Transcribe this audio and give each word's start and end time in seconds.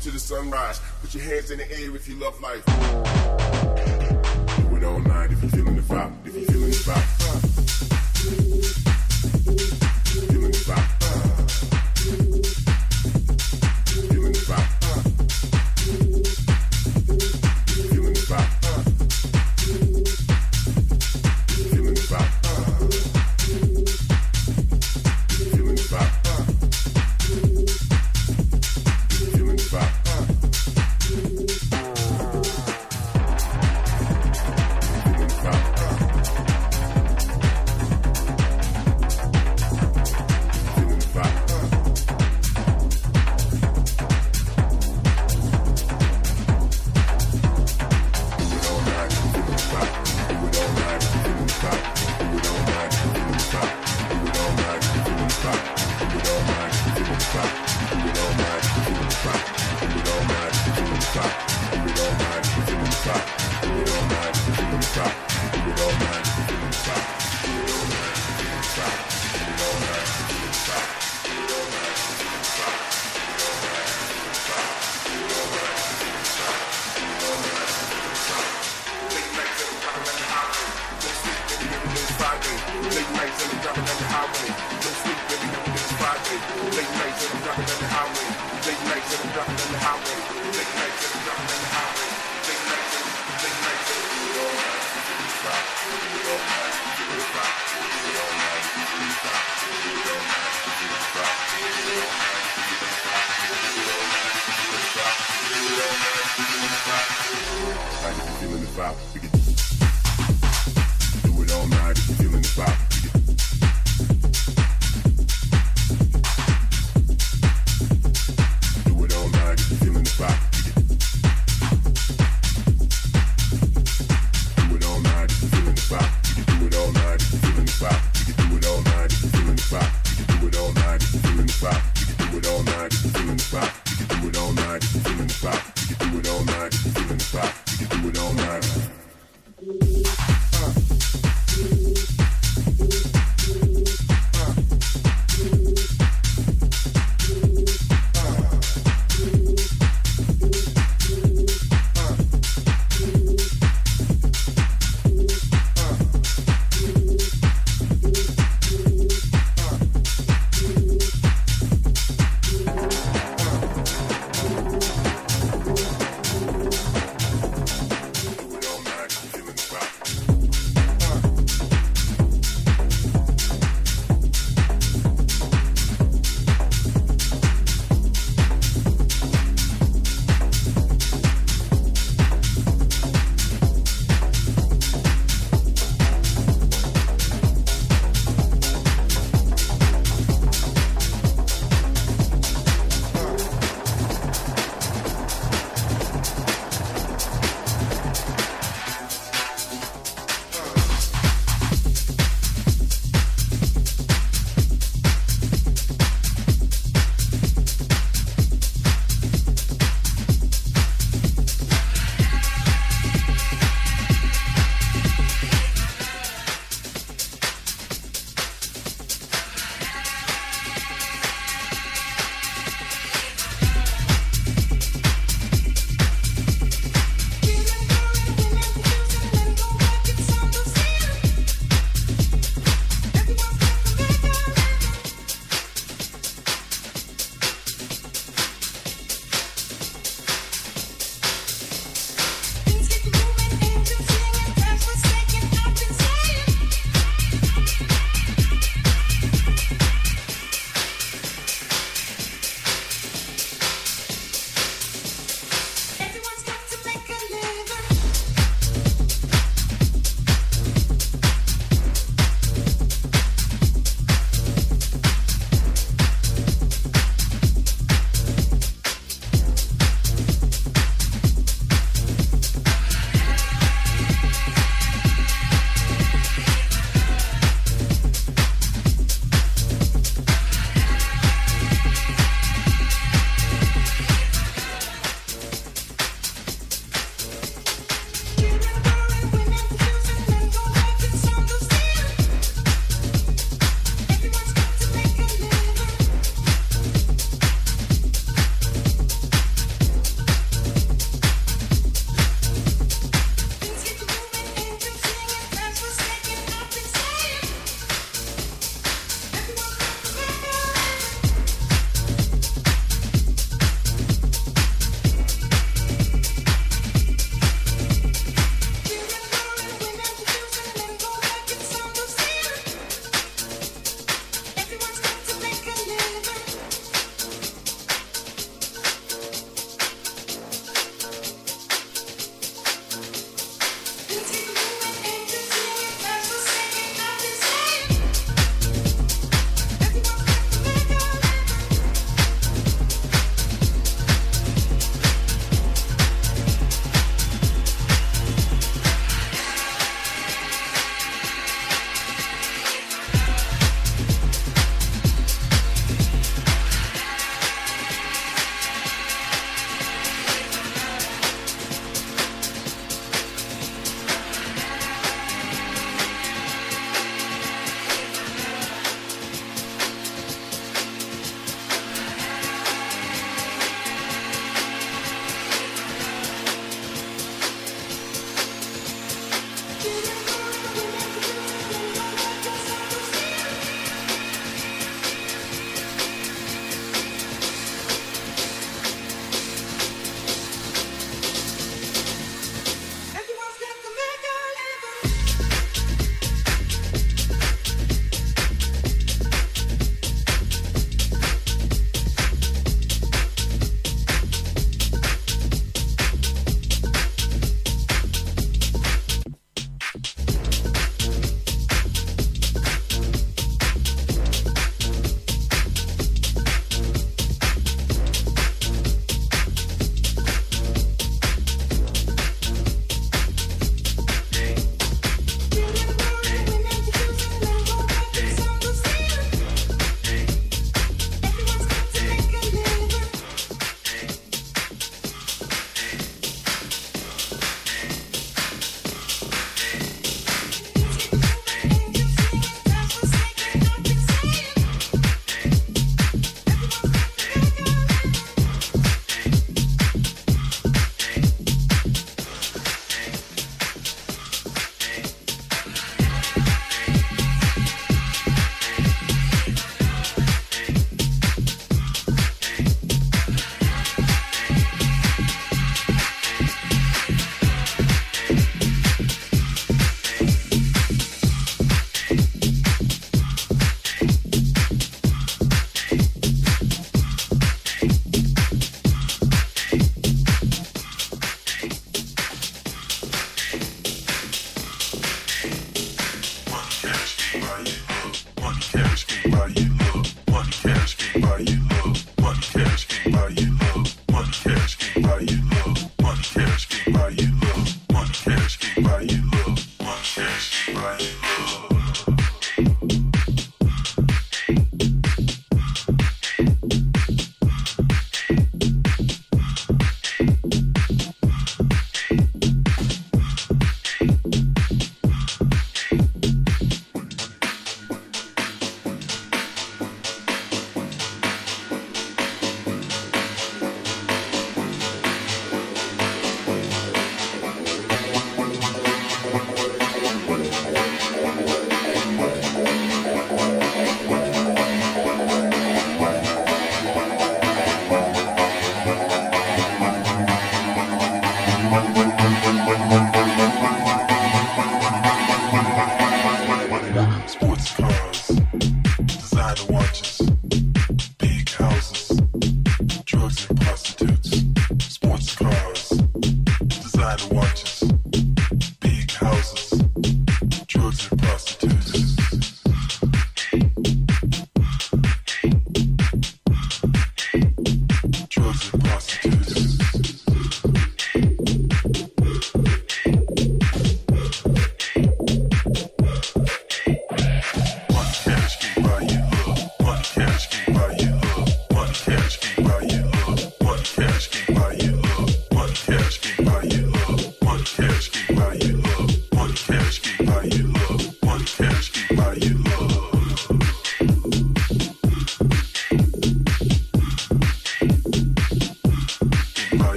sunrise. 0.00 0.80
Put 1.02 1.14
your 1.14 1.24
hands 1.24 1.50
in 1.50 1.58
the 1.58 1.70
air 1.70 1.94
if 1.94 2.08
you 2.08 2.14
love 2.16 2.40
life. 2.40 3.09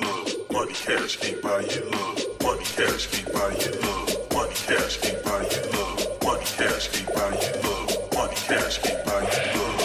love. 0.00 0.50
Money, 0.50 0.72
cash 0.72 1.16
can't 1.16 1.42
buy 1.42 1.60
love. 1.92 2.42
Money, 2.42 2.64
cash 2.64 3.06
can't 3.06 3.32
buy 3.32 3.54
love. 3.82 4.32
Money, 4.32 4.54
cash 4.54 4.96
can't 5.00 5.24
buy 5.24 5.42
you 5.42 5.62
love. 5.72 6.22
Money, 6.24 6.44
cash 6.44 6.88
can't 6.88 7.14
buy 7.14 7.30
you 7.30 7.52
love. 7.62 8.14
Money, 8.14 8.34
cash 8.34 8.78
can't 8.78 9.04
buy 9.06 9.20
you 9.22 9.60
love. 9.60 9.79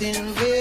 in 0.00 0.34
vain. 0.34 0.57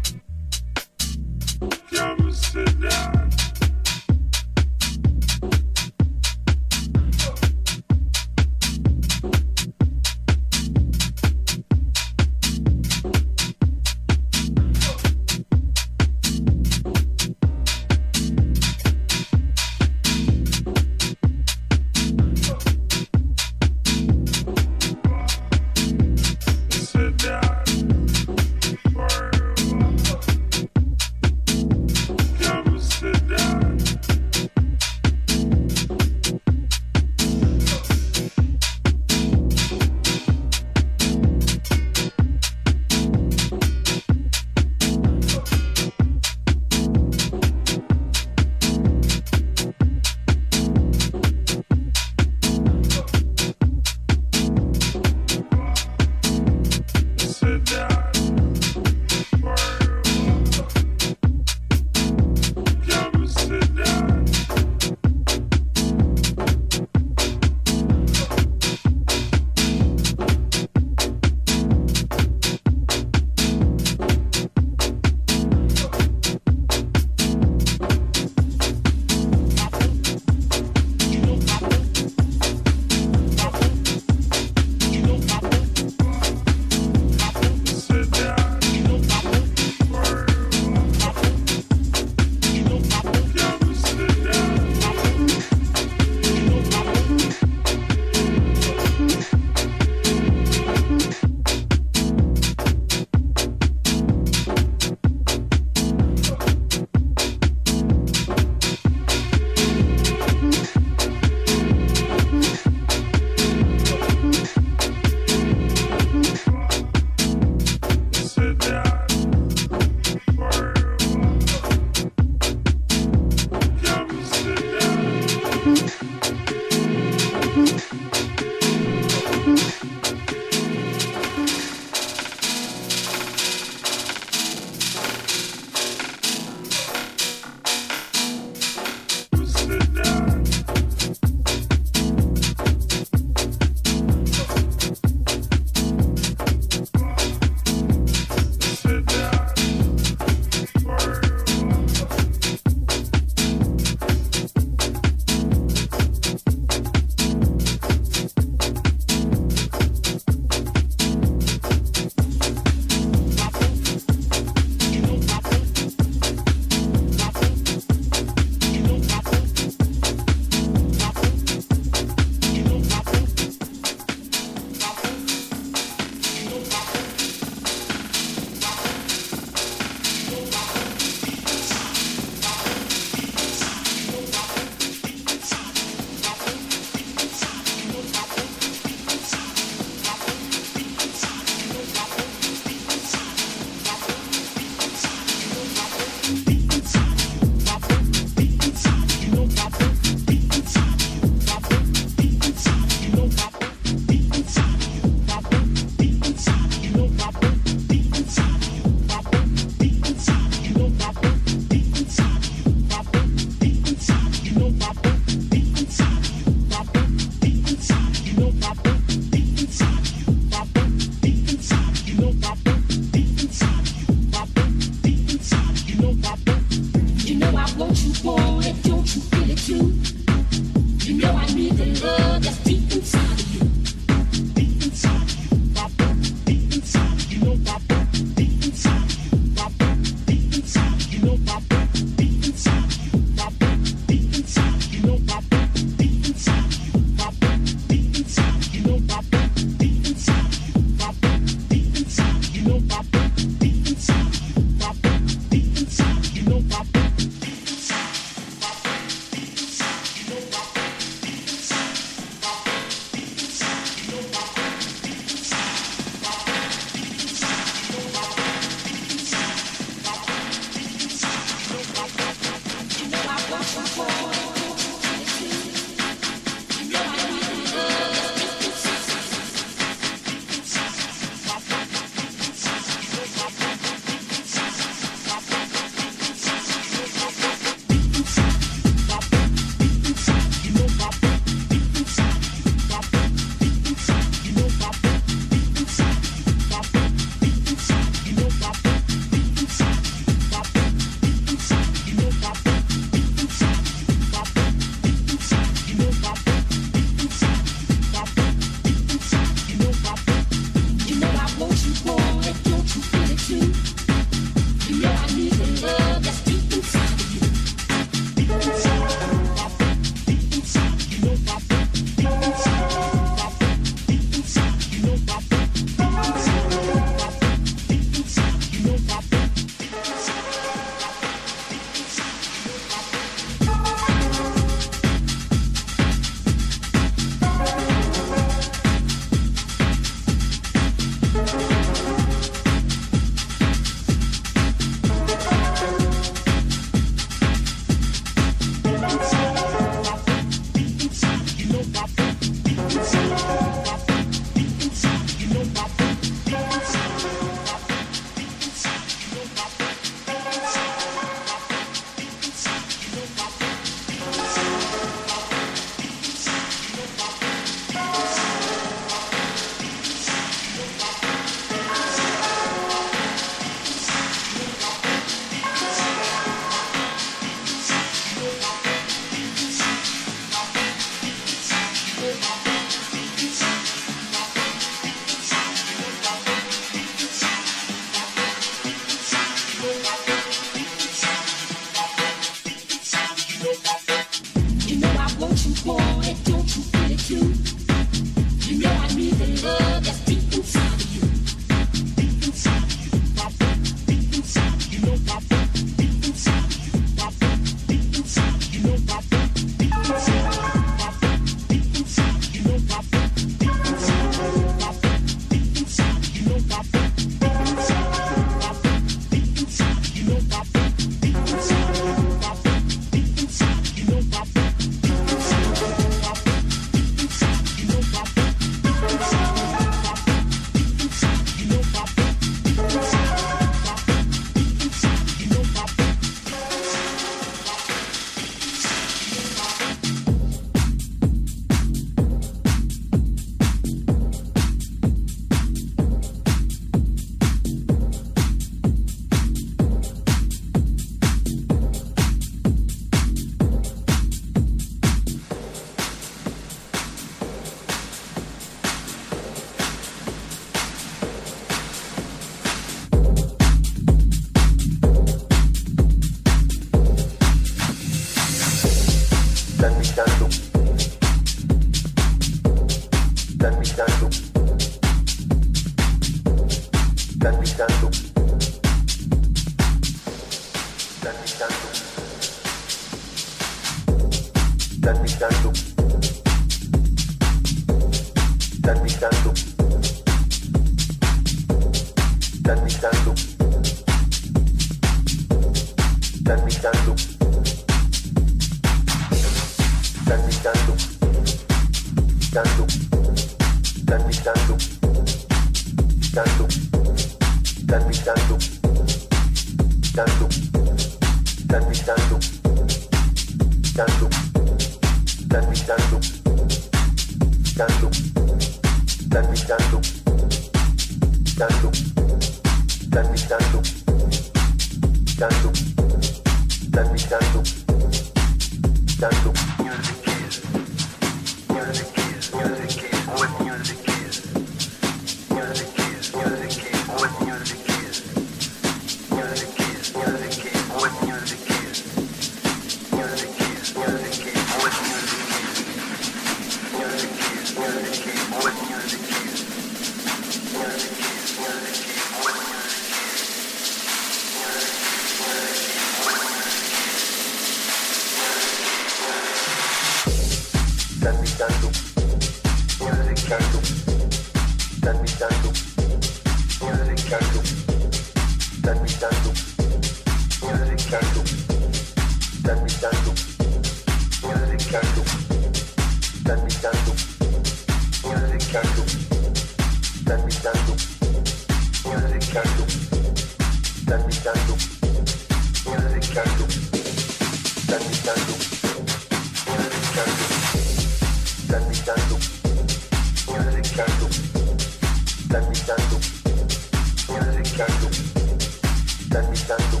musicando, 599.72 600.00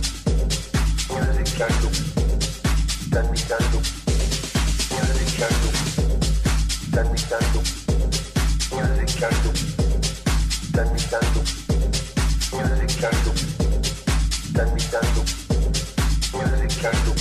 musicando, 1.08 1.90
están 3.00 3.26
musicando, 3.28 3.80
musicando, 5.30 5.72
están 14.44 14.68
musicando, 14.68 15.22
musicando, 16.32 17.14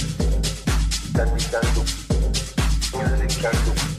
están 1.05 1.29
musicando, 1.29 1.81
musicando. 2.93 3.90